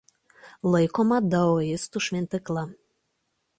Laikoma 0.75 1.19
daoistų 1.35 2.03
šventykla. 2.07 2.67